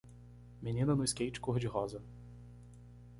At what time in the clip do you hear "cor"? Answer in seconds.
1.39-1.59